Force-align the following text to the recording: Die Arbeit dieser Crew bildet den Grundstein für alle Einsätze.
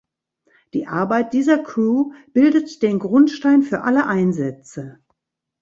Die 0.73 0.87
Arbeit 0.87 1.31
dieser 1.31 1.59
Crew 1.61 2.13
bildet 2.33 2.81
den 2.81 2.97
Grundstein 2.97 3.61
für 3.61 3.83
alle 3.83 4.07
Einsätze. 4.07 4.97